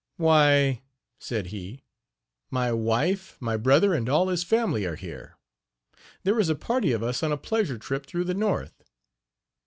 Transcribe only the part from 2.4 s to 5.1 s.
"my wife, my brother and all his family are